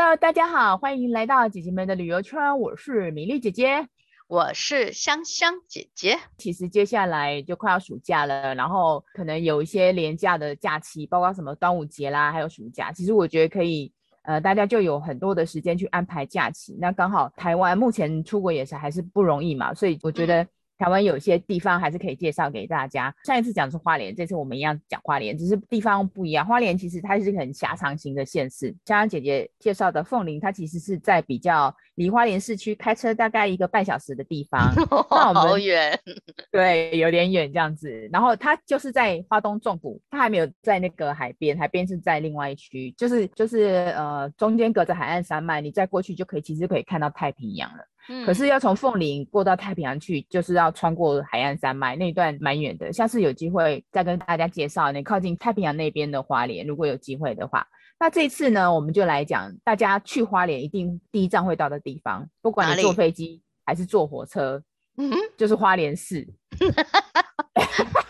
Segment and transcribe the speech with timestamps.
[0.00, 2.56] Hello，大家好，欢迎来到姐姐们的旅游圈。
[2.60, 3.88] 我是米粒姐姐，
[4.28, 6.16] 我是香香姐姐。
[6.36, 12.92] 其实接下来就快要暑假了，然后可能有一些廉价的假期，包括什么端午节啦，还有暑假。
[12.92, 16.78] 其实我觉得可以，呃，大家就有很多的时间去安排假期。
[16.80, 20.46] 那刚好台湾目前出国也是还是不容易嘛，所以我觉得。
[20.78, 23.12] 嗯台湾有些地方还是可以介绍给大家。
[23.24, 26.46] 上一次讲是花莲，这次我们一样讲花莲，只是地方不一样。
[26.46, 28.68] 花莲其实它是一个很狭长型的县市。
[28.86, 34.72] 香香姐姐介绍的凤林，它其实是在比较离花莲市区开车大概一个半小时的地方。
[35.10, 35.98] 那好远，
[36.52, 38.08] 对，有点远这样子。
[38.12, 47.84] 然后它就是在花东纵谷，它还没有在那个海边，海边是在另外一区，就是就是呃中间隔着海岸山脉，你再过去就可以，其实可以看到太平洋了。
[48.24, 52.92] 可是要从凤林过到太平洋去，就是要穿过海岸山脉，那一段蛮远的。
[52.92, 57.66] 下次有机会再跟大家介绍那靠近太平洋那边的花莲，如果有机会的话。
[58.00, 64.62] 那这次呢，我们就来讲大家去花莲一定第一站会到的地方，不管你坐飞机还是坐火车，
[64.96, 66.26] 嗯，就是花莲市。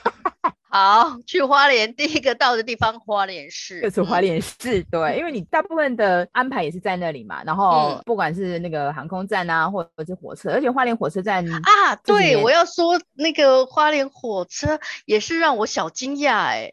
[0.71, 7.43] 好，去花莲第一个到的地方，花莲市就是花莲市，对，因为你大部分的安排也是在那里嘛。
[7.45, 16.73] 然后不管是那个航空站啊，或者是火车，而且花莲火车站啊，对，我要说那个花莲火车也是让我小惊讶哎，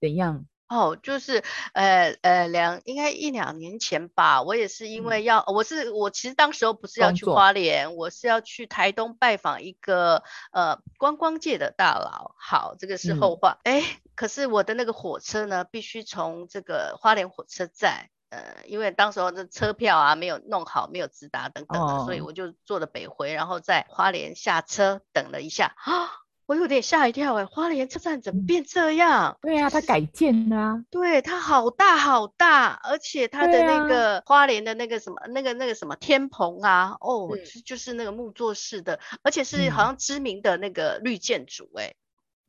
[0.00, 0.46] 怎样？
[0.68, 12.34] 哦，就是呃呃两应该一两年前吧，我也是因为要，嗯、我是我其实当时候不是要去花莲，我是要去台东拜访一个呃观光界的大佬。
[12.36, 13.58] 好，这个是后话。
[13.62, 26.25] 哎、嗯，可是我的那个火车呢，必须从这个花莲火车站，呃，因为当时候的车票啊没有弄好，没有直达等等的，哦、所以我就坐了北回，然后在花莲下车等了一下啊。
[26.46, 29.36] 我有点吓一跳哎，花莲车站怎么变这样？
[29.42, 30.84] 嗯、对啊，它改建了、啊。
[30.90, 37.28] 对，它好大好大，而且它的那个花莲的那个什么、啊、那个那个什么天棚啊，哦，
[37.64, 41.92] 就是那个木作式的，而且是好像知名的那个绿建筑哎。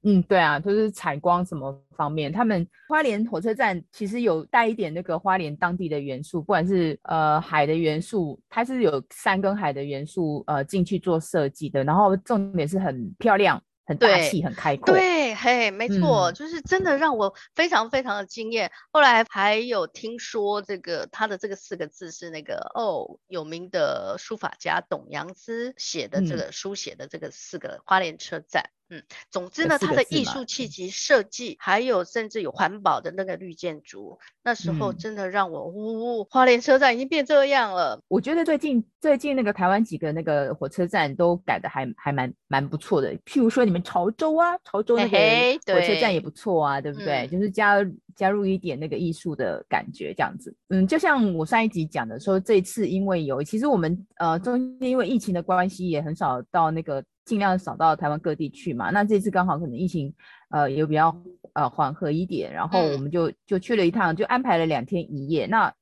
[0.04, 13.60] 嗯，对啊，就是采光什么方面，他们花莲火车站其实有带一点那个花莲当地的元素，不管是呃海的元素，它是有山跟海的元素呃进去做设计的，然后重点是很漂亮。
[13.88, 14.94] 很大气，很开阔。
[14.94, 18.70] 对，嘿，没错，嗯、就是真的让我非常非常的惊艳。
[18.92, 28.70] 后来还有听说，这个他的这个四个字是那个哦，有名的书法家董阳之写的这个书写的这个四个花莲车站。
[28.90, 38.02] 嗯，总之呢，它的艺术气息设计，还有甚至有环保的那个绿建筑，那时候真的让我，呜、嗯，花莲车站已经变这样了。
[38.08, 47.28] 我觉得最近最近那个台湾几个那个火车站都改的还还蛮蛮不错的，譬如说你们潮州啊，潮州那个火车站也不错啊，对，对不对？
[47.28, 50.56] 嗯、就是加加入一点那个艺术的感觉这样子。
[50.70, 57.04] 嗯，就像我上一集讲的说，这次因为有，其实我们呃中间因为疫情的关系，也很少到那个。
[57.28, 60.14] 尽量少到台湾各地去嘛，那这次刚好可能疫情，
[60.50, 61.14] 呃，也比较
[61.52, 65.46] 呃缓和一点，然后我们就就去了一趟，就安排了两天一夜。
[65.46, 65.74] 那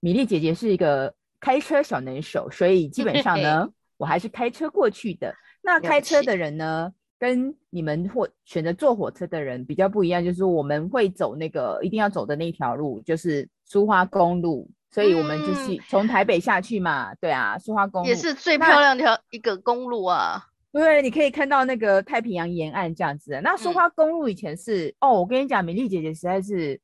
[0.00, 5.32] 米粒姐姐是一个开车小能手，所以基本上呢， 我还是开车过去的。
[5.62, 20.48] 那开车的人呢，跟你们或选择坐火车的人比较不一样，就是我们会走那个一定要走的那条路，就是苏花公路，所以我们就是从台北下去嘛，对啊，苏花公路也是最漂亮的一个公路啊。
[20.72, 23.40] 对，你可以看到那个太平洋沿岸这样子的。
[23.42, 26.80] 那苏花公路以前是、嗯、哦，我跟你讲，美丽姐姐实在是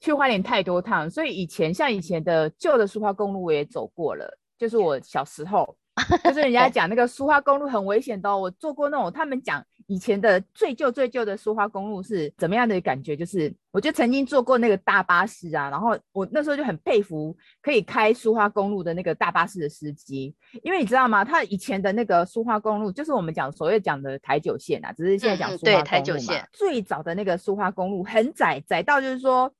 [0.00, 4.26] 去花莲太多趟，所以以前像以前的旧的苏花公路我也走过了，
[4.58, 5.76] 就是我小时候。
[6.24, 13.16] 就是人家 讲那个苏花公路很危险的，我坐过那种，他们讲以前的最旧最旧的苏花公路是怎么样的感觉？
[13.16, 21.24] 就是我就曾经坐过那个大巴士啊，然后我那时候就很佩服可以开苏花公路的那个大巴士的司机，因为你知道吗？
[21.24, 25.82] 他以前的那个苏花公路就是我们讲所谓讲的台九线啊，只是现在讲苏花公路嘛。
[25.82, 26.48] 对，台九线。
[26.52, 29.52] 最早的那个苏花公路很窄，窄到就是说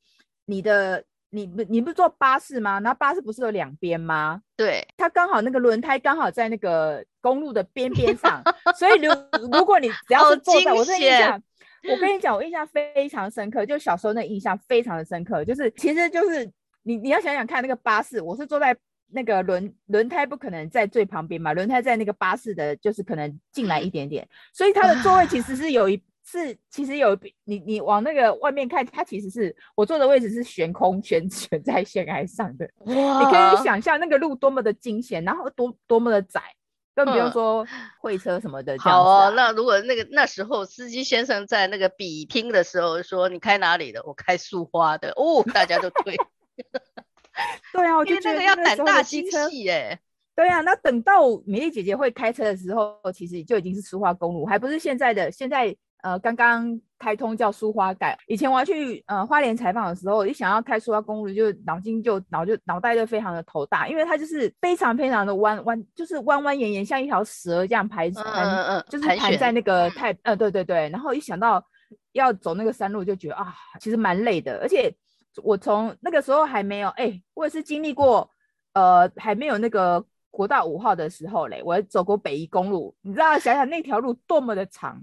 [0.44, 1.04] 你的。
[1.30, 2.80] 你不你不是坐巴士吗？
[2.80, 4.40] 然后巴士不是有两边吗？
[4.56, 8.40] 对，它刚好那个轮胎刚好在那个公路的边边上，
[8.78, 9.10] 所以如
[9.50, 11.42] 如果你只要是坐在，我这印象，
[11.90, 16.48] 我跟你讲，我印象非常深刻，就小时候那印象非常的深刻，就是其实就是
[16.84, 18.76] 你你要想想看，那个巴士，我是坐在
[19.10, 26.00] 那个轮轮胎不可能在最旁边嘛，轮胎在那个巴士的就是可能进来一点点，所以它的座位其实是有一。
[26.28, 32.68] 是，其实有你，你往那个外面看，它其实是我坐的位置是悬空悬悬在悬崖上的。
[32.84, 36.42] 你可以想象那个路多么的惊险，然后多多么的窄，
[36.96, 37.64] 更不用说
[38.00, 44.02] 会车什么的哦，那如果那个那时候司机先生在那个比拼的时候说，你开哪里的？
[44.04, 46.16] 我开素花的哦，大家都对。
[47.72, 50.00] 对啊，我就觉得那个要胆大心细哎。
[50.34, 55.76] 对啊，那等到美丽姐姐会开车的时候，其实就已经是苏花公路，还不是现在的现在。
[56.02, 58.16] 呃，刚刚开通叫苏花改。
[58.28, 70.88] 以前我要去呃花莲采访的时候，一想要开苏花公路，就脑筋就脑就脑袋就非常的头大，因为它就是非常非常的弯弯，就是弯弯延延，像一条蛇这样排盘，嗯嗯嗯，就是盘在那个太呃对对对。
[70.90, 71.64] 然后一想到
[72.12, 74.58] 要走那个山路，就觉得啊，其实蛮累的。
[74.60, 74.94] 而且
[75.42, 78.30] 我从那个时候还没有，哎，我也是经历过，
[78.74, 85.02] 呃，还没有那个国道五号的时候嘞，我还走过北宜公路，你知道，想想那条路多么的长。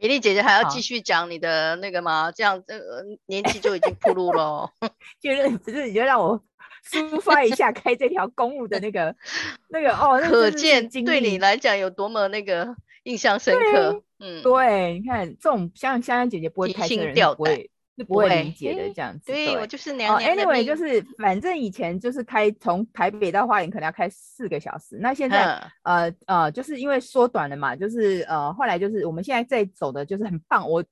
[0.00, 2.32] 美丽姐姐还要继续讲你的那个吗？
[2.32, 4.72] 这样这个年纪就已经铺路了，
[5.20, 6.42] 就是只是你就让我
[6.90, 9.14] 抒发一下开这条公路的那个
[9.68, 14.02] 那个哦，可见对你来讲有多么那个印象深刻。
[14.18, 17.70] 嗯，对，你看这种像香香姐姐不会开车的人不会。
[18.00, 20.34] 是不会理解的这样子，对，我就是娘娘。
[20.34, 30.66] Anyway，就是反正以前就是开从台北到花莲可能要开四个小时，那现在呃呃，就是因为缩短了嘛，就是呃后来就是我们现在在走的就是很棒。
[30.66, 30.82] 我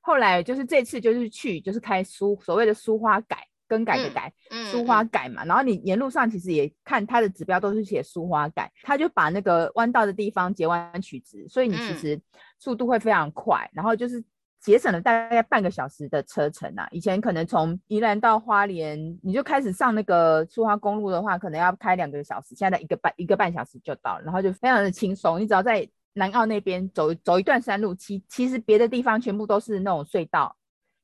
[0.00, 4.32] 后来就是这次就是去就是开苏所谓的苏花改更改的改，
[4.72, 5.44] 苏花改嘛。
[5.44, 12.18] 然后你沿路上其实也看它的指标都是写苏花改，他就把那个弯道的地方截弯取直，所以你其实
[12.58, 14.24] 速度会非常快，然后就是。
[14.66, 16.88] 节省了大概半个小时的车程啊！
[16.90, 25.40] 以前可能从宜兰到花莲，你就开始上那个出花公路的话，可能要开两个小时，现在一个半一个半小时就到了，然后就非常的轻松。
[25.40, 30.56] 你只要在南澳那边走走一段山路，其其实别的地方全部都是那种隧道。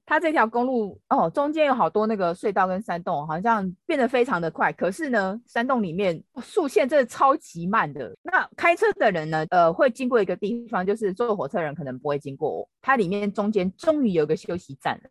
[0.05, 4.73] 它这条公路哦，中间有好多那个隧道跟山洞，好像变得非常的快。
[4.73, 8.15] 可是呢，山洞里面速限真的超级慢的。
[8.23, 12.69] 那开车的人呢，呃，会经过一个地方，就是坐火车人可能不会经过。
[12.81, 15.11] 它里面中间终于有个休息站了。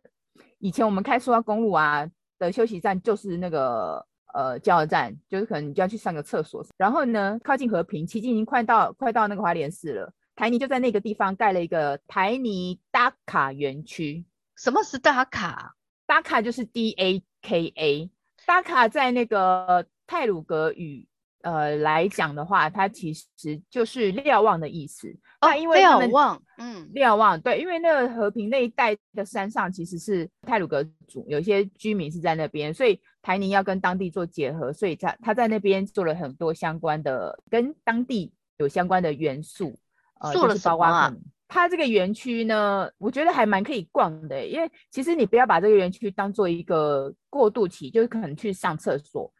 [0.58, 4.04] 以前我们开苏花公路啊的休息站就是那个
[4.34, 6.64] 呃加油站，就是可能你就要去上个厕所。
[6.76, 10.12] 然后呢，靠近和平，其实已经快到快到那个华莲市了。
[10.36, 14.24] 台泥就在那个地方盖了一个台泥打卡园区。
[14.56, 15.74] 什么是打卡？
[16.06, 18.10] 打卡就是 D A K A，
[18.46, 21.06] 打卡在那个泰鲁格语
[21.42, 23.26] 呃来讲的话，它其实
[23.70, 25.16] 就是瞭望的意思。
[25.40, 39.76] 哦，因为瞭望，嗯，瞭望，对，因为那个和平那一带的山上其实是泰鲁格族，有一些居民是在那边，所以台宁要跟当地做结合，所以他他在那边做了很多相关的跟当地有相关的元素，
[40.20, 41.14] 呃，做了什么啊？
[41.54, 49.30] 它这个园区呢，我觉得还蛮可以逛的，因为其实你不要把这个园区当做一个过渡期，就是可能去上厕所。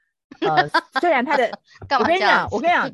[0.43, 0.69] 呃，
[1.01, 1.51] 虽然它的，
[1.99, 2.91] 我跟你讲，我跟你讲，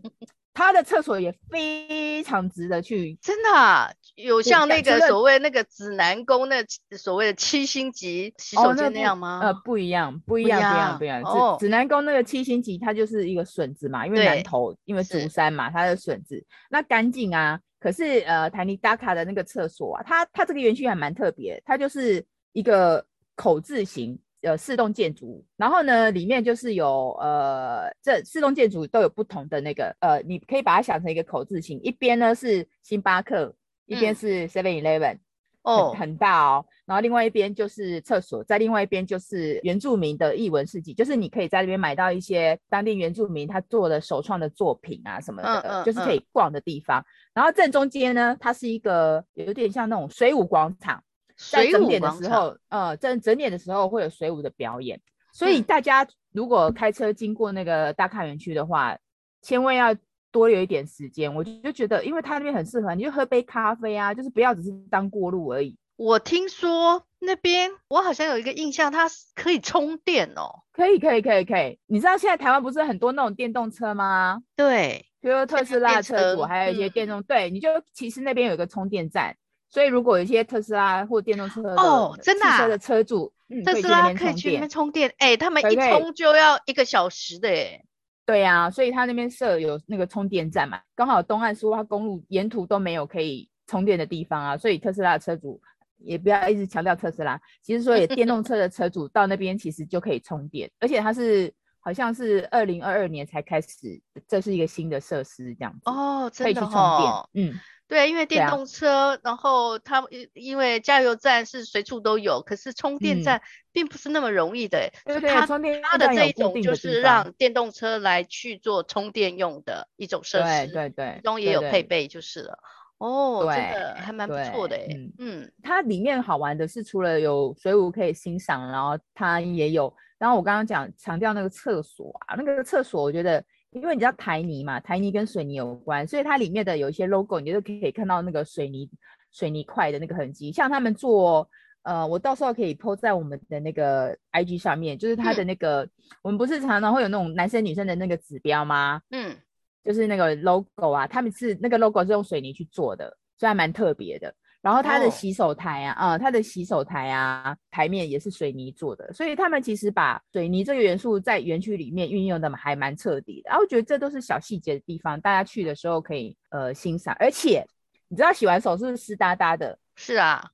[0.54, 3.18] 它的厕所也非常值得去。
[3.20, 6.64] 真的啊，有像那个所谓那个指南宫那
[6.96, 9.40] 所谓的七星级洗手间那样吗？
[9.42, 11.22] 哦、呃，不一样，不一样，不一样，不一样。
[11.24, 17.58] 哦、指指南宫那个七星级，它就是一个笋子嘛，因为南投，因为竹山嘛，它的笋子那干净啊。
[17.80, 23.04] 可是，呃，坦尼达卡的那个厕所啊，它它这个园区还蛮特别，它就是一个
[23.36, 33.54] 口字形，呃，四栋建筑，然后呢，里面就是有，呃，这四栋建筑都有不同的那个，呃，你可以把它想成一个口字形，一边呢是星巴克，
[33.86, 35.14] 一边是 Seven Eleven。
[35.14, 35.20] 嗯
[35.62, 47.04] 哦，很大哦，然后另外一边就是厕所，在另外一边就是原住民的艺文市集，就是你可以在那边买到一些当地原住民他做的首创的作品啊什么的，嗯嗯、就是可以逛的地方。
[47.34, 51.02] 然后正中间呢，它是一个有点像那种水舞广场，
[51.50, 54.98] 在整点的时候，呃，整整点的时候会有水舞的表演。
[55.32, 58.96] 所以大家如果开车经过那个大看园区的话，
[59.42, 59.94] 千万要。
[60.30, 65.76] 多留一点时间，我就觉得，因为它那边很适合，你就喝杯咖啡啊，就是不要只是当过路而已。
[65.96, 70.62] 我听说那边，我好像有一个印象，它可以充电哦。
[70.72, 71.76] 可以，可以，可以，可以。
[71.86, 74.40] 你知道现在台湾不是很多那种电动车吗？
[74.54, 79.34] 对，比如说特斯拉车主，还有一些电动，嗯、对，你就其实那边有一个充电站，
[79.68, 83.32] 所以如果有一些特斯拉或电动车哦，真的、车的车主，
[83.64, 87.82] 特斯拉可以去那边充电，哎、欸，他们一充就要一个小时的，哎。
[88.28, 95.58] 对呀、啊，所以他那边设有那个充电站嘛，刚好东岸苏花公路沿途都没有可以充电的地方啊，所以特斯拉的车主
[95.96, 107.60] 也不要一直强调特斯拉，其实说也电动车的车主到那边其实就可以充电，而且它是好像是二零二二年才开始，这是一个新的设施这样子哦，真的哦，可以去充电，嗯。
[107.88, 113.40] 对，因为电动车，啊、然后它因因为加油站是随处都有，可是充电站
[113.72, 114.78] 并不是那么容易的。
[115.06, 120.66] 对、嗯、对，它充电它的这一种就是让电动车来去做充电用的一种设施。
[120.66, 122.58] 对对对，中也有配备就是了。
[122.98, 124.88] 哦，对，真的还蛮不错的诶。
[124.92, 133.42] 嗯嗯，它里面好玩的是，除了有水舞可以欣赏，然后它也有，然后我刚刚讲强调那个厕所啊，那个厕所我觉得，
[133.80, 138.88] 因为你知道台泥嘛，台泥跟水泥有关，所以它里面的有一些 logo，你就可以看到那个水泥
[139.32, 140.52] 水泥块的那个痕迹。
[140.52, 141.48] 像他们做，
[141.82, 145.90] 呃，我到时候可以 po 在我们的那个 IG 上面，就是它的那个，嗯、
[146.22, 149.00] 我们不是常常会有那种男生女生的那个指标吗？
[149.10, 149.36] 嗯。
[149.84, 154.34] 就是那个 logo 啊，他们是那个 logo 是用水泥去做的，所以还蛮特别的。
[154.68, 156.18] 然后它的洗手台啊，啊、oh.
[156.18, 163.48] 嗯，它的洗手台啊，台面也是水泥做的，所以他们其实把水泥这个元素在园区里面运用的还蛮彻底的。
[163.48, 167.16] 然后我觉得这都是小细节的地方，大家去的时候可以呃欣赏。
[167.18, 167.66] 而且
[168.08, 169.78] 你知道洗完手是不是湿哒哒的？
[169.96, 170.44] 是啊，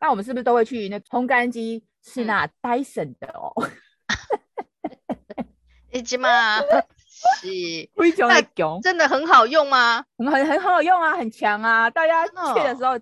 [0.00, 3.52] 那我们是不是都会去那烘干机是那 Dyson 的哦？
[5.92, 6.60] 一起吗？
[7.42, 7.46] 是，
[7.94, 10.02] 非常的强，真的很好用吗？
[10.16, 11.90] 很很很好用啊，很强啊！
[11.90, 12.98] 大家去的时候，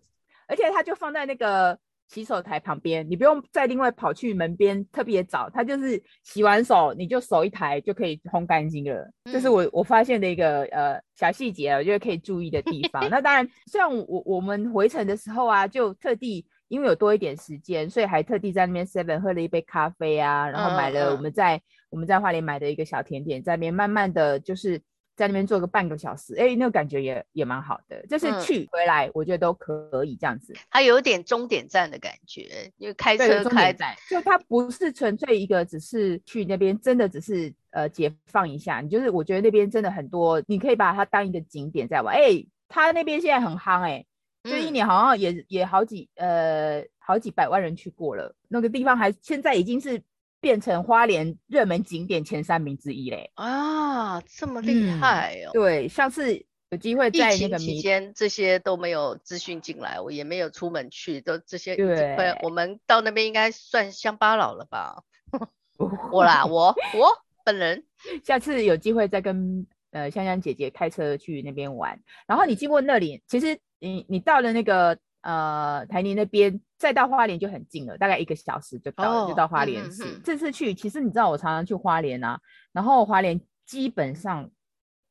[0.46, 9.10] 而且它就放在那个洗手台旁边，你不用再另外跑去门边特别找，它就是洗完手你就手一抬就可以烘干净了。
[9.24, 13.08] 这、嗯就是我我发现的一个呃小细节，我觉得可以注意的地方。
[13.10, 21.56] 那当然，虽然我我们回程的时候啊，就特地因为有多一点时间，所以还特地在那边 seven 喝了一杯咖啡啊，然后买了我们在。
[21.56, 24.82] 嗯嗯我们在花莲买的一个小甜点，在那边慢慢的就是
[25.16, 28.06] 在那边坐个半个小时，哎，那个感觉也也蛮好的。
[28.06, 30.52] 就是去回来，我觉得都可以这样子。
[30.70, 38.80] 它有点终点站的感觉，因为开车开在，就它不是纯粹一个只是去那边，真的只是呃解放一下。
[38.80, 42.14] 你就是我觉得那边真的很多，你可以把它当一个景点在玩。
[42.14, 44.04] 哎，它那边现在很夯，哎，
[44.44, 50.02] 这一年好像也也好几呃好几百万人去过了，那个地方还现在已经是。
[50.40, 53.30] 变成花莲热门景点前三名之一嘞！
[53.34, 55.50] 啊，这么厉害哦！
[55.50, 65.02] 嗯、对，上次有机会在那个期间，这些都没有资讯进来，我也没有出门去，都这些对，我们到那边应该算乡巴佬了吧？
[66.12, 67.08] 我啦，我我
[67.44, 67.84] 本人，
[68.24, 74.98] 下次有机会再跟呃香香姐姐开车去那边玩，然后你经过那里，其实你你到了那个。
[75.26, 80.04] 呃，台泥那边再到花莲就很近了，大概一个小时就到了，oh, 就到花莲市。
[80.04, 80.20] 嗯嗯。
[80.22, 82.38] 这次去，其实你知道我常常去花莲啊，
[82.72, 84.48] 然后花莲基本上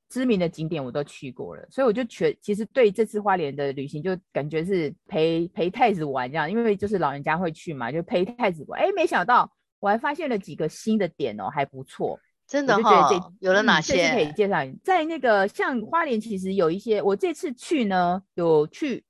[0.07, 8.79] 知名的景点我都去过了，所以我就觉其实对这次花莲的旅行就感觉是陪陪太子玩这样，因为就是老人家会去嘛，就陪太子玩。
[8.79, 12.17] 哎，没想到我还发现了几个新的点哦，还不错，
[12.47, 13.33] 真的哈、哦。
[13.41, 14.11] 有了哪些？
[14.11, 19.03] 嗯、可以介绍，在那个像花莲，其实有一些我这次去呢有去。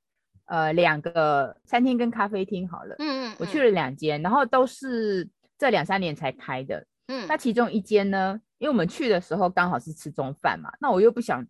[0.45, 11.45] 呃，两个餐厅跟咖啡厅好了，嗯，嗯，我去了两间，然后都是这两三年才开的，嗯，那其中一间呢，因为我们去的时候刚好是吃中饭嘛，那我又不想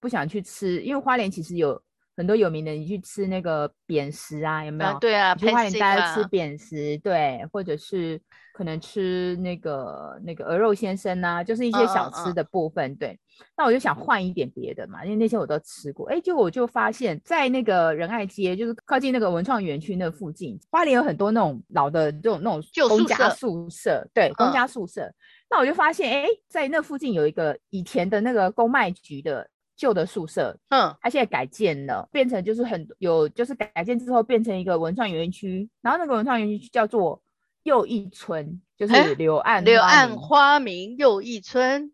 [0.00, 1.82] 不想去吃，因为花莲其实有。
[2.20, 4.90] 很多有名的，你去吃那个扁食啊，有没有？
[4.90, 8.20] 啊对啊，去花莲大家吃扁食，对，或者是
[8.52, 13.20] 可能吃那个那个鹅肉先生啊，就是一些小吃的部分，嗯嗯嗯对。
[13.56, 16.10] 那我就想换一点别的嘛，因为那些我都吃过。
[16.10, 25.10] 哎，结果我就发现，在那个仁爱街，就是靠近那个文创园区那附近，花莲有很多那种老的这种那种公家宿舍，对，公家宿舍。
[25.48, 29.48] 那我就发现，哎，在那附近有一个以前的那个公卖局的。
[29.80, 37.18] 旧的宿舍，嗯，它现在改建了，变成就是很有，就是改建之后变成一个文创园区，然后那个文创园区叫做
[37.62, 41.90] 又一村，就是柳暗柳暗花明又一村，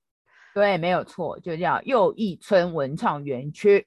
[0.52, 3.87] 对，没有错，就叫又一村文创园区。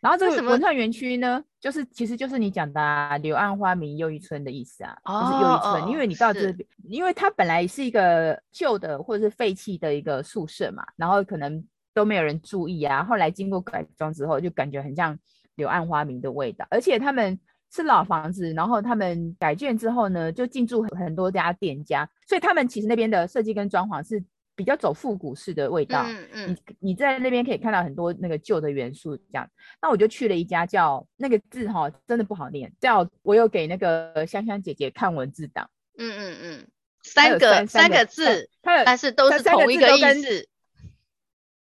[0.00, 11.62] 然后这个文创园区呢，就是其实就是你讲的啊，柳暗花明又一村的意思啊，哦、就是又一村，哦、因为你到这边，因为它本来是一个旧的或者是废弃的一个宿舍嘛，然后可能。
[11.96, 13.02] 都没有人注意啊！
[13.02, 15.18] 后来经过改装之后，就感觉很像
[15.54, 16.66] 柳暗花明的味道。
[16.68, 17.40] 而且他们
[17.72, 24.22] 是老房子，然后他们改建之后呢，就进驻很多家店家，所以他们其实那边的设计跟装潢是
[24.54, 26.04] 比较走复古式的味道。
[26.06, 29.48] 嗯嗯，你你在那边可以看到很多那个旧的元素这样。
[29.80, 35.70] 那我就去了一家叫那个字哈，真的不好念，叫我有给那个香香姐姐看文字档。
[35.96, 36.66] 嗯嗯嗯，
[37.02, 40.46] 三个三,三个字，但是都是同一个意思。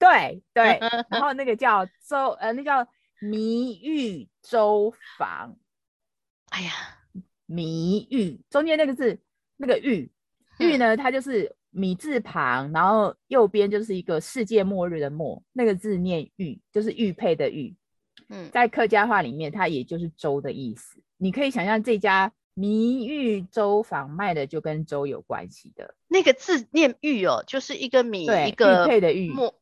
[0.04, 0.80] 对对，
[1.10, 2.86] 然后那个叫周呃，那叫
[3.20, 5.56] 迷玉粥房。
[6.50, 6.72] 哎呀，
[7.46, 9.18] 迷玉中间那个字
[9.58, 10.12] 那个玉
[10.60, 17.76] 玉呢，它就是米字旁，然后右边就是一个世界末日的末，那个字念玉，就是玉佩的玉。
[18.30, 21.02] 嗯，在客家话里面，它也就是粥的意思。
[21.18, 25.96] 你可以想象这家迷玉粥房卖的就跟粥有关系的。
[26.08, 29.32] 那个字念玉哦，就是一个米一个玉佩的玉。
[29.32, 29.56] 末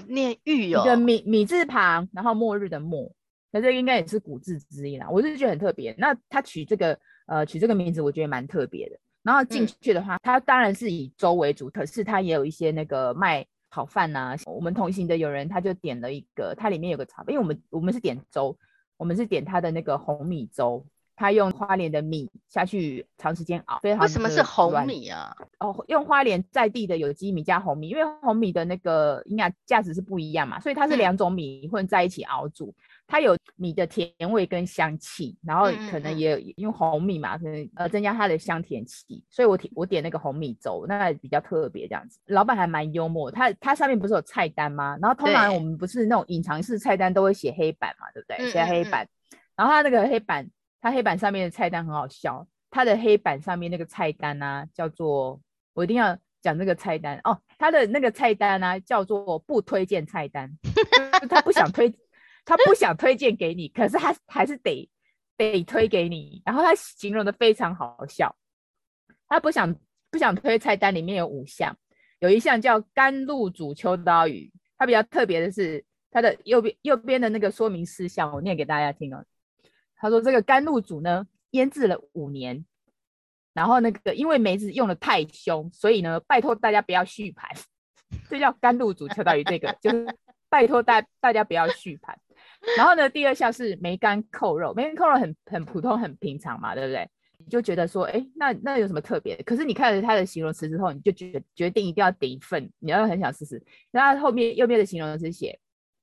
[0.00, 3.12] 念玉哦，一个米米字旁，然后末日的末，
[3.50, 5.08] 那这应该也是古字之一啦。
[5.10, 5.94] 我是觉得很特别。
[5.98, 8.98] 那他取这个呃取这个名字，我觉得蛮特别的。
[9.22, 14.36] 然后进去的话，他、嗯、当然是以粥为主，可是他也有一些那个卖炒饭呐、啊。
[14.46, 18.56] 我们同行的有人他就点了一个，它里面有个炒饭，因为我们我们是点粥，
[18.96, 20.86] 我们是点他的那个红米粥。
[21.18, 24.00] 他用花莲的米下去长时间熬，非常。
[24.02, 25.34] 为什么是红米啊？
[25.58, 32.74] 哦，用花莲在地的有机米加红米，因为红米的那个营养价值是不一样嘛，所以它是两种米混在一起熬煮，嗯、
[33.08, 42.20] 它有米的甜味跟香气，然后可能也用红米嘛，可能呃增加它的香甜气，所以我点我点那个红米粥，那比较特别这样子。
[42.26, 44.96] 老板还蛮幽默，他他上面不是有菜单吗？
[45.02, 48.48] 然后通常我们不是那种隐藏式菜单都会写黑板嘛，对不对？
[48.52, 50.48] 写黑板，嗯嗯嗯，然后他那个黑板。
[50.80, 55.40] 它黑板上面的菜单很好笑，它的黑板上面那个菜单啊，叫做
[55.72, 60.50] 我一定要讲那个菜单哦，它的那个菜单啊叫做不推荐菜单，
[61.28, 61.92] 他不想推，
[62.44, 64.88] 他不想推荐给你，可是他还是得
[65.36, 68.34] 得推给你，然后他形容的非常好笑，
[69.28, 69.74] 他不想
[70.10, 71.76] 不想推菜单里面有五项，
[72.20, 79.24] 有一项叫甘露煮秋刀鱼，它比较特别的是它的右边右边的那个说明事项，我念给大家听哦。
[79.98, 82.64] 他说：“这个甘露煮呢，腌制了五年，
[83.52, 87.50] 然后那个因为梅子用的太凶，所以呢，拜托大家不要续盘。
[88.30, 90.06] 这叫甘露煮秋刀鱼，这个就是
[90.48, 92.16] 拜托大大家不要续盘。
[92.76, 97.08] 然后呢，第二项是梅干扣肉，梅干扣肉很很普通很平常嘛，对不对？
[97.38, 99.42] 你就觉得说，哎，那那有什么特别的？
[99.42, 103.60] 可是你看了他的形容词之后，你就决决定一定要点一份，你要很想试试。
[103.90, 105.58] 然后后面右边的形容词写。”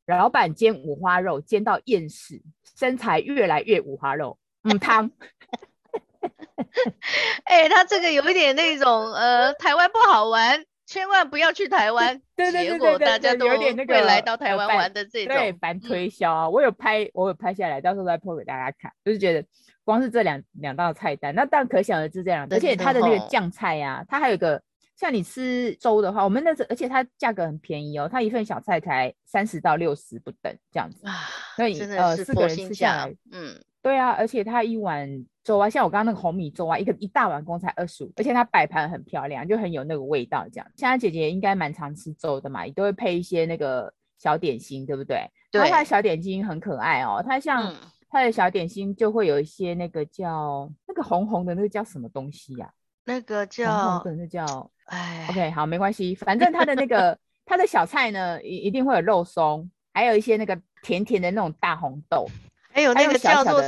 [0.05, 2.41] 老板煎五花肉，煎到厌世，
[2.77, 4.37] 身材越来越五花肉。
[4.63, 5.09] 嗯， 汤。
[7.45, 12.21] 哎、欸，他这个有一点那种呃，台湾不好玩，千万不要去台湾。
[12.35, 15.35] 对对对对对，大家都有点那个会来到台湾玩的这种。
[15.35, 18.91] 对，反推销啊，我有拍，我有拍下来，到时候再 po 给大家看。
[19.03, 19.45] 就是觉得
[19.83, 22.47] 光是这两两道菜单，那当然可想而知这样。
[22.49, 24.61] 而且它的那个酱菜呀、啊，它还有一个。
[24.95, 31.13] 像你吃粥的话，我们那时而且它价格很便宜哦，它一份小菜才三十到六十不等这样子啊，
[31.55, 40.67] 所以呃四个人吃下来，嗯，对啊，而且它一碗粥啊，像我刚刚那个红米粥啊，一个一大碗公才二十五，而且它摆盘很漂亮，就很有那个味道这样。
[40.77, 45.29] 像她姐姐应该蛮常吃粥的嘛，也都会配一些那个小点心，对不对？
[45.51, 45.59] 对。
[45.59, 47.75] 然后它的小点心很可爱哦，它像
[48.09, 52.71] 它的小点心就会有一些那个叫那个红红的那个叫什么东西呀？
[53.05, 54.69] 那个 叫那叫。
[54.85, 62.27] 哎，OK，好，没关系，反正它的那 个它的小菜呢，一一定会有肉松，还有一些那个甜甜的那种大红豆，
[62.71, 63.63] 还有那个叫做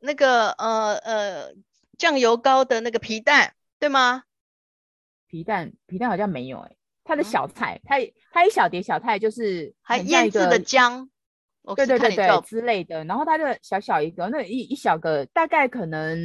[0.00, 1.52] 那个呃呃
[1.98, 4.22] 酱油膏的那个皮蛋，对吗？
[5.28, 7.96] 皮蛋皮蛋好像没有哎、欸，它的小菜，它
[8.32, 11.10] 它一小碟小菜就是还腌制的姜，
[11.74, 16.18] 对对对对之类的，然后它的小小一个，那一一小个大概可能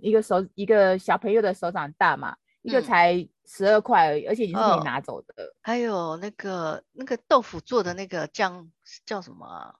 [0.00, 3.26] 一个手一个小朋友的手掌大嘛，一个才。
[3.46, 5.44] 十二块而已，而且你是可以拿走的。
[5.44, 8.66] 哦、还有那个那个豆腐做的那个酱
[9.04, 9.74] 叫什么、啊？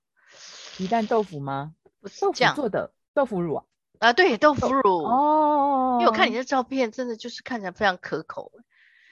[0.76, 1.72] 皮蛋豆腐吗？
[2.02, 3.64] 不是酱做的豆腐乳啊？
[4.00, 5.96] 啊，对，豆腐乳哦。
[5.98, 8.52] 因为我看你的照片，真的就是看起来非常可口。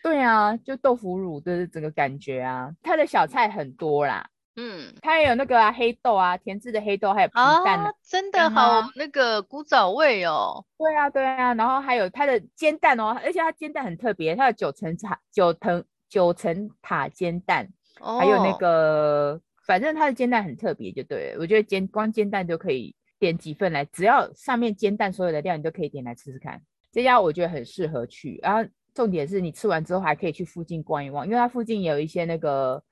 [0.03, 4.29] 对啊，就豆腐乳的整个感觉啊，它的小菜很多啦。
[4.57, 7.35] 嗯，它也有那个啊黑豆啊，甜制的黑豆，还有皮
[7.65, 10.63] 蛋、啊，真的好那个古早味哦。
[10.77, 17.67] 对啊，对啊，然后还有它的煎蛋哦，而且它煎蛋很特别，它有九层塔九层九层塔煎蛋，
[18.01, 21.41] 哦、还有那个反正它的煎蛋很特别，就对了。
[21.41, 26.61] 我觉得煎光煎蛋就可以点几份来，只要上面煎蛋所有的料你都可以点来吃吃看。
[26.93, 32.85] 这家我觉得很适合去，然后重点是你吃完之后还可以去附近逛一逛，因为它附近也有一些那个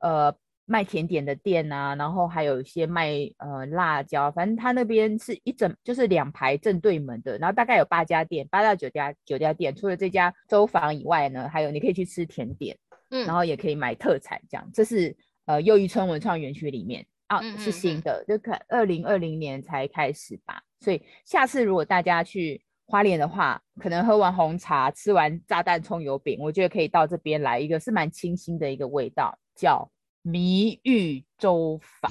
[0.00, 0.36] 呃。
[0.68, 9.74] 卖甜点的店啊，然后还有一些卖呃辣椒，反正他那边是一整就是两排正对门的，然后大概有八家店，八到九家九家店。
[9.74, 12.76] 除了这家粥房以外呢，还有你可以去吃甜点，
[13.10, 14.68] 嗯，然后也可以买特产，这样。
[14.74, 20.60] 这是呃又一村文创园区里面啊，嗯嗯嗯是新的，就可二零二零年才开始吧。
[20.80, 29.88] 所以下次如果大家去花莲的话，可能喝完红茶，吃完炸弹葱油饼，我觉得可以到这边来，一个是蛮清新的一个味道，叫。
[30.26, 32.10] 迷玉粥坊，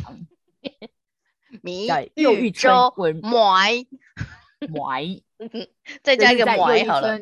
[1.62, 3.86] 迷玉粥文买
[4.69, 5.21] 买，
[6.01, 7.19] 再加一个买好了。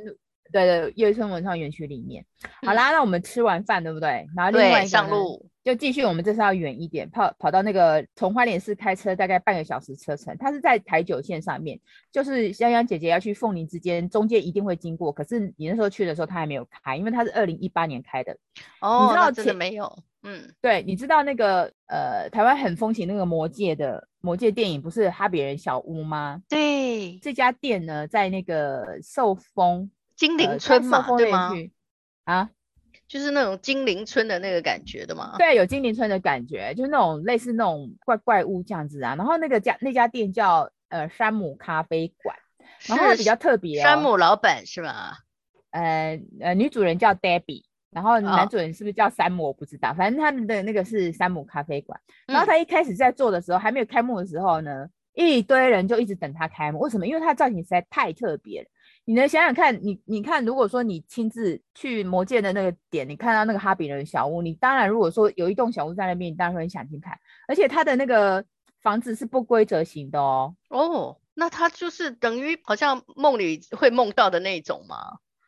[0.52, 2.24] 对对，又一村文创园区里面。
[2.62, 4.28] 好啦，那我们吃完饭对不对？
[4.36, 11.80] 然后另外上路就继续，我们这次要远一点，跑跑到那个从花莲市开车大概半个小时车程，它是在台九线上面，
[12.12, 15.12] 就是香香姐姐要去凤林之间，中间一定会经过。
[15.12, 18.38] 可是你那时候去的时候，它还没有开，因为它是二零一八年开的。
[18.80, 19.92] 哦，你知道真的没有。
[20.24, 26.42] 嗯，对，你知道那个呃，台湾很风行那个魔界的魔界电影，不是哈比人小屋吗？
[26.48, 31.52] 对，这家店呢，在那个寿丰精灵村嘛，呃、对吗？
[32.24, 32.50] 啊，
[33.06, 35.36] 就是那种精灵村的那个感觉的嘛。
[35.38, 39.16] 对，有精灵村的感觉，就是那种类似那种怪怪物这样子啊。
[39.16, 42.34] 然后那个家那家店叫呃山姆咖啡馆，
[42.88, 45.18] 然后比较特别、哦，山姆老板是吗？
[45.72, 47.66] 呃呃，女主人叫 Debbie。
[47.94, 49.44] 然后男主人是不是叫山姆？
[49.44, 52.00] 我不知道，哦、反正他们的那个是山姆咖啡馆。
[52.28, 56.80] 然后他一开始在做的时候，嗯、还没有开幕的时候呢，一堆人就一直等他开幕。
[56.80, 57.06] 为什么？
[57.06, 58.68] 因为他的造型实在太特别了。
[59.06, 67.18] 你能想想看，你你看，如果说你亲自去魔界的那个点，你看到那个哈比人的小屋，你当然如果说有一栋小屋在那边，你当然会很想去看。
[67.48, 68.44] 而且他的那个
[68.82, 70.56] 房子是不规则型的哦。
[70.70, 74.96] 哦，那他就是等于好像梦里会梦到的那种吗？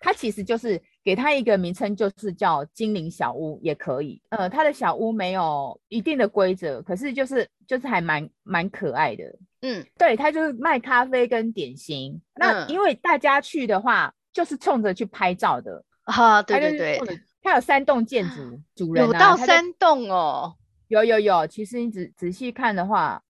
[0.02, 4.20] 他其实就是给它一个名称，就是叫精灵小屋也可以。
[4.30, 9.24] 呃，它的小屋没有一定的规则，可是就是就是还蛮蛮可爱的。
[9.62, 12.12] 嗯，对，它就是卖咖啡跟点心。
[12.14, 16.42] 嗯、那因为大家去的话，就是冲着去拍照的啊。
[16.42, 17.00] 对对对，
[17.44, 20.56] 它有三栋建筑，主人、啊、有到三栋哦。
[20.88, 23.22] 有有有，其实你仔仔细看的话。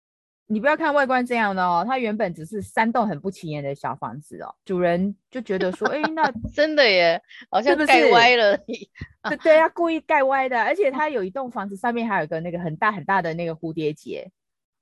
[0.48, 4.54] 你不要看外观这样的哦，它原本只是三栋很不起眼的小房子哦。
[4.64, 8.56] 主人就觉得说，哎、欸，那 真的耶，好像盖歪了。
[8.58, 14.32] 对对，他故意盖歪的，而且它有一栋房子上面还有一个那个很大很大的那个蝴蝶结，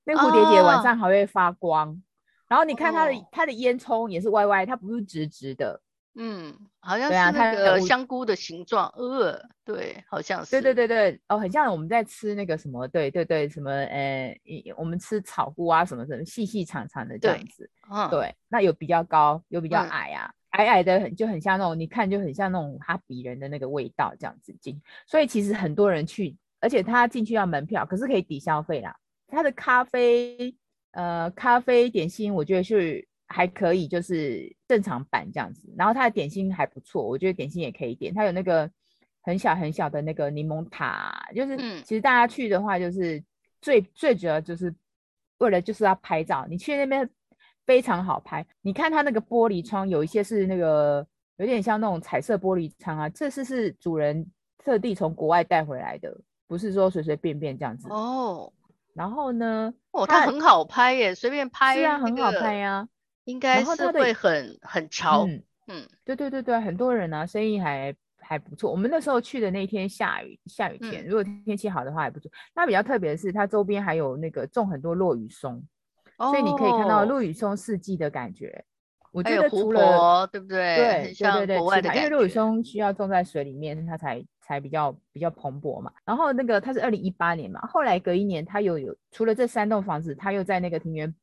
[0.04, 1.88] 那蝴蝶结晚上还会发光。
[1.88, 1.98] 哦、
[2.48, 5.80] 然后你看它的它的烟囱也是歪歪，它不是直直的。
[6.16, 10.50] 嗯，好像是那个香菇的形状，呃，对，好像是。
[10.52, 14.32] 对对对对，哦，很像我们在吃那个什么，对对对，什么，呃，
[14.76, 17.68] 我们吃草菇啊，什么什么，细细长长的这样子。
[17.90, 24.80] 嗯，对，那有比较高，有比较矮啊，嗯、矮矮的很就很像那种，你看就很像那种哈比人的那个味道这样子进。
[25.06, 28.94] 所以其实很多人去，而且他进去要门票，可是可以抵消费啦。
[29.26, 30.54] 他的咖啡，
[30.92, 33.08] 呃，咖啡点心，我觉得是。
[33.26, 35.72] 还可以，就是正常版这样子。
[35.76, 38.14] 然后它的点心还不错，我觉得点心也可以点。
[38.14, 38.70] 它有那个
[39.22, 43.22] 很小很小的那个柠檬塔，就是其实大家去的话，就是
[43.60, 44.74] 最最主要就是
[45.38, 46.46] 为了就是要拍照。
[46.48, 47.08] 你去那边
[47.66, 48.46] 非常好拍。
[48.60, 51.06] 你看它那个玻璃窗，有一些是那个
[51.36, 56.14] 有点像那种彩色玻璃窗啊，这次是主人特地从国外带回来的，
[56.46, 58.52] 不是说随随便便这样子哦。
[58.92, 62.86] 然后呢，哦，它很好拍耶，随便拍，是啊，很好拍呀。
[63.24, 68.70] 应该是会很很潮，嗯嗯，对对对对，很多人啊，生意还还不错。
[68.70, 72.30] 我们那时候去的那天下雨，下雨天，嗯、如果天气好的话还不错。
[72.54, 75.62] 它比较特别的是，它周边还有那个种很多落羽松，
[76.18, 78.64] 哦、所以你可以看到落羽松四季的感觉。
[79.10, 80.76] 我觉得除了对不对？
[80.76, 85.90] 对对对对，因为落羽松需要种在水里面，它才才比较比较蓬勃嘛。
[86.04, 91.14] 然后那个它是二零一八年嘛，后来隔一年，它又有除了这三栋房子，它又在那个庭园。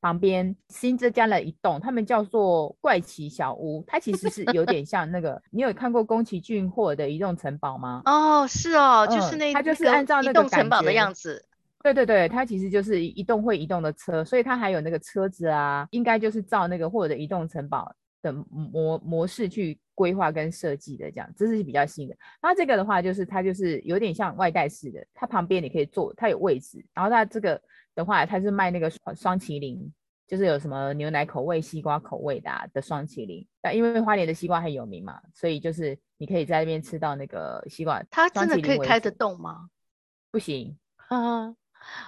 [0.00, 3.84] 旁边新增加了一栋，他们叫做怪奇小屋。
[3.86, 8.02] 它其实是有点 像那个，你有看过宫崎骏或者的移动城堡吗？
[8.04, 11.44] 哦，是哦，就是那，它就是按照那个移动城堡的样子。
[11.82, 22.14] 对对对，它其实就是一栋会移动的车，所以它还有那个车子啊，应该就是照那个或者移动城堡的模模式去规划跟设计的，这样这是比较新的。
[22.40, 27.60] 那这个的话，就是它就是有点像外带式的，它旁边你可以坐，它有位置，然后它这个。
[27.96, 29.90] 的话，它是卖那个双麒麟，
[30.26, 33.48] 就是有什么牛奶口味、西瓜口味的、啊、的双麒麟。
[33.62, 38.04] 那因为花莲的西瓜很有名嘛，所以就是你可以在那边吃到那个西瓜。
[38.10, 39.70] 它真的可以开得动吗？
[40.30, 40.76] 不行，
[41.08, 41.56] 嗯，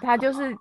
[0.03, 0.55] 它就是，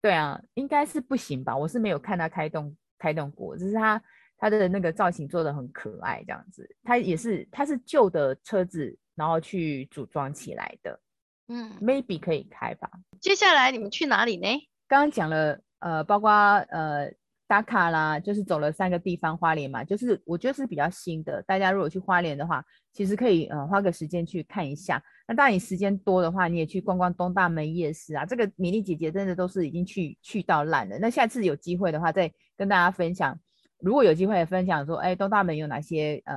[0.00, 1.56] 对啊，应该是不行吧？
[1.56, 4.02] 我是没有看它开动开动过，只是它
[4.42, 6.68] 它的那个造型做的很可爱，这样子。
[6.82, 10.98] 它也是，它是旧的车子，然后去组装起来的。
[11.46, 12.90] 嗯，maybe 可以开吧。
[13.20, 14.48] 接下来你们去哪里呢？
[14.88, 17.08] 刚刚讲了，呃，包括呃
[17.46, 21.40] 打卡啦，就是走了三个地方，花莲嘛，就是我觉得是比较新的。
[21.42, 25.00] 大家如果去花莲的话，其实可以呃花个时间去看一下。
[25.28, 28.26] 那当然你时间多的话，你也去逛逛东大门夜市啊。
[28.26, 30.98] 这个米粒姐姐真的都是已经去去到烂了。
[30.98, 33.38] 那下次有机会的话，再跟大家分享。
[33.82, 36.34] 如果有机会分享说，哎，东大门有哪些呃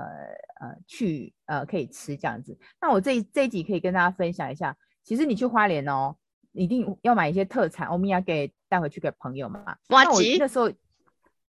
[0.59, 2.57] 呃去呃可以吃这样子。
[2.81, 4.75] 那我这这一集可以跟大家分享一下。
[5.03, 6.15] 其实你去花莲哦。
[6.57, 9.75] 一定要买一些特产，欧米亚给带回去给朋友嘛。
[9.89, 10.69] 麻吉那时候，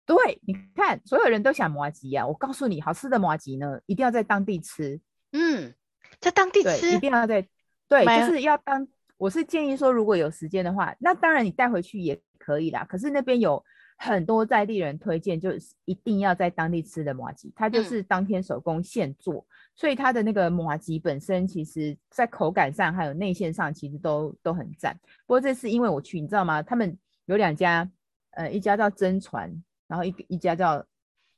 [0.05, 2.23] 对，你看，所有人都想麻吉啊。
[2.23, 5.01] 我告诉你，好吃的麻吉呢，一定要在当地吃。
[5.31, 5.73] 嗯，
[6.19, 7.41] 在当地吃，一定要在，
[7.89, 8.87] 对，就是要当。
[9.17, 12.85] 我是建议说，如果有时间的话，那当然你带回去也可以啦。
[12.87, 13.65] 可是那边有
[14.03, 24.99] 很多在地人推荐，就是一定要在当地吃的麻吉，它就是当天手工现做，嗯、所以它的那个麻吉本身，其实在口感上还有内馅上，其实都都很赞。
[25.27, 26.63] 不过这次因为我去，你知道吗？
[26.63, 27.87] 他们有两家，
[28.31, 29.53] 呃，一家叫真传，
[29.87, 30.83] 然后一一家叫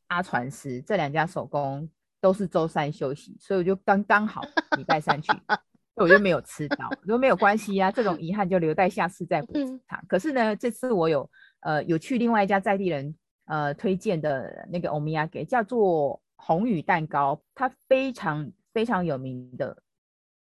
[0.08, 1.90] 阿传师，这两家手工
[2.22, 4.42] 都是周三休息，所以我就刚刚好
[4.78, 5.34] 礼拜三去，
[5.98, 6.88] 所以我就没有吃到。
[7.02, 9.54] 我说没有关系呀、啊，这种遗憾就留待下次再补
[9.86, 10.02] 偿。
[10.08, 11.30] 可是呢，这次我有。
[11.64, 19.76] 呃，有去另外一家在地人呃推荐的那个欧米亚给叫做红羽蛋糕，它非常非常有名的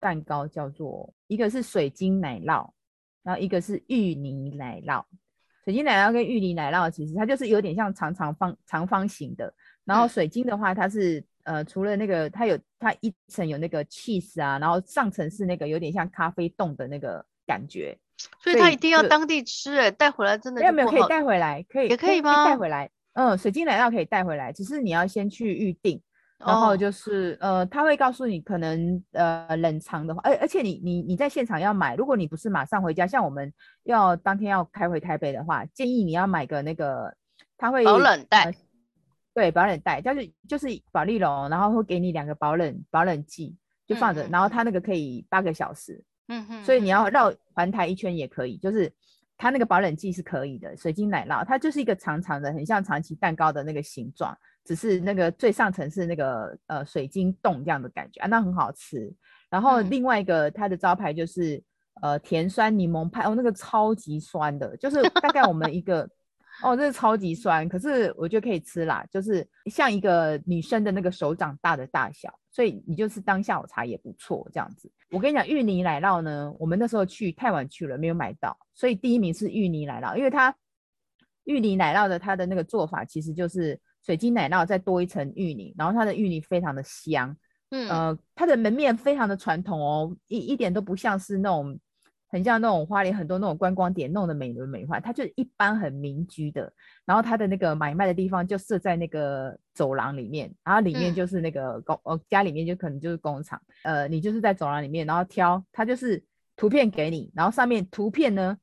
[0.01, 2.71] 蛋糕叫做一个是水晶奶酪，
[3.23, 5.05] 然后一个是芋泥奶酪。
[5.63, 9.53] 水晶奶酪跟芋泥奶酪其实它就是有点像长长方长方形的，
[9.85, 17.95] 然后水晶的话它是呃除了那个它有它一层有那个 cheese 啊，然后上层是那个有点像咖啡冻的那个感觉。
[18.43, 22.45] 所以他一定要当地吃哎，带回来真的没有没有可以带回来，可以也可以吗？
[22.45, 26.01] 带回来，嗯，水晶奶酪可以带回来，只是你要先去预定，
[26.39, 33.53] 然后就是、哦、呃，他会告诉你可能呃冷藏的话，而而且你你你在现场要买，如果你不是马上回家，像我们
[33.85, 37.15] 要当天要开回台北的话，建议你要买个那个
[37.57, 38.55] 他会保冷袋、呃，
[39.35, 43.57] 对，保冷袋，就是就是保利龙，然后会给你两个保冷保冷剂，
[43.87, 46.03] 就放着，嗯、然后它那个可以八个小时。
[46.31, 48.91] 嗯哼，所以你要绕环台一圈也可以，就是
[49.37, 50.75] 它那个保冷剂是可以的。
[50.77, 59.13] 水晶奶酪它就是一个长长的，很像长崎蛋糕的那个形状，只是那个最上层是那个呃水晶冻这样的感觉啊，那很好吃。
[59.51, 61.63] 然后另外一个它的招牌就是
[62.01, 66.09] 呃甜酸柠檬派哦，那个超级酸的，就是大概我们一个。
[66.63, 74.91] 哦，这是超级酸，可是我觉得可以吃啦，就是像一个女生的那个手掌大的大小，所以你就是当下午茶也不错这样子。
[75.11, 80.55] 我跟你讲，芋泥奶酪呢，我们那时候去太晚去了，没有买到，所以第一名是芋泥奶酪，因为它
[81.45, 87.37] 芋泥奶酪的它的那个做法其实就是水晶奶酪再多一层芋泥，然后它的芋泥非常的香，
[87.71, 91.79] 嗯呃，它的门面非常的传统哦，一一点都不像是那种。
[92.31, 96.73] 很像那种花莲很多那种观光点弄的美轮美奂，它就一般很民居的，
[97.05, 106.23] 然后它的那个买卖的地方就设在那个走廊里面，然后里面就是那个工，呃、嗯，家里面就可能就是工厂，呃，你就是在走廊里面，然后挑，它就是
[106.57, 108.57] 图片给你，然后上面图片呢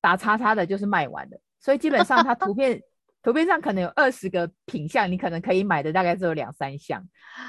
[0.00, 2.80] 打叉叉的就是卖完的，所以基本上它图片
[3.22, 7.06] 图片上可能有二十个品相，你可能可以买的大概只有两三项，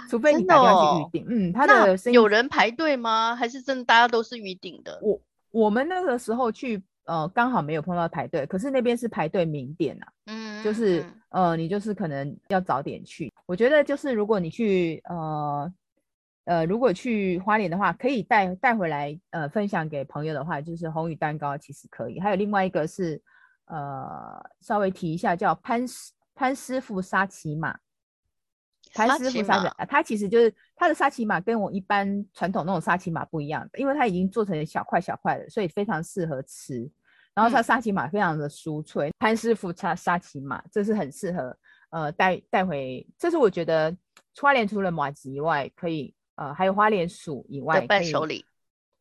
[0.10, 1.24] 除非你打电话去预定。
[1.24, 3.34] 哦、嗯，它的有人排队吗？
[3.38, 5.00] 还是真的大家都是预定的？
[5.02, 5.22] 我。
[5.52, 13.32] 我们那个时候去，呃，刚好没有碰到排队，可是那边是排队名店呐、啊，嗯，就是，呃，你就是可能要早点去。
[13.46, 15.74] 我觉得就是如果你去，呃，
[16.46, 22.20] 呃，如果去花莲的话，可以带带回来，呃，分享给朋友的话，就是红宇蛋糕其实可以。
[22.20, 23.22] 还有另外一个是，
[23.66, 27.78] 呃，稍微提一下叫潘师潘师傅沙琪玛。
[28.94, 36.90] 潘师傅沙琪玛，它其实就是它的沙琪玛跟我一般传统那种沙琪玛不一样，因为它已经做成小块小块的，所以非常适合吃。
[37.34, 41.56] 然后它沙琪玛非常的酥脆，潘师傅沙沙琪玛，这是很适合
[41.92, 43.08] 呃带带回。
[43.18, 43.96] 这是我觉得
[44.42, 48.46] 花莲除了麻吉以外，可以呃还有花莲薯以外伴手礼。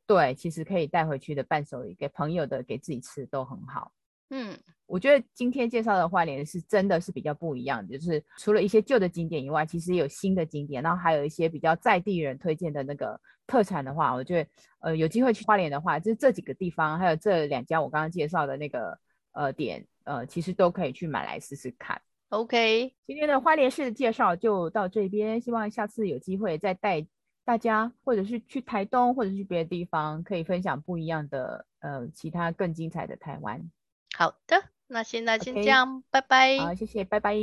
[0.07, 3.93] 对，其实可以带回去的伴手礼，给朋友的，给自己吃都很好。
[4.31, 4.57] 嗯。
[4.89, 18.99] 我觉得今天介绍的花莲是真的是比较不一样，就是除了一些旧的景点以外，其实也有新的景点，然后还有一些比较在地人推荐的那个特产的话，我觉得呃有机会去花莲的话，就是这几个地方，还有这两家我刚刚介绍的那个
[19.33, 22.01] 呃点，呃其实都可以去买来试试看。
[22.31, 27.07] OK，今天的花莲市的介绍就到这边，希望下次有机会再带
[27.45, 33.71] 大家，或者是去台东，或者是去别的地方，可以分享不一样的呃其他更精彩的台湾。
[34.17, 34.57] 好的。
[34.89, 36.59] 那现在先这样.拜拜。
[36.59, 37.37] 好，谢谢，拜拜。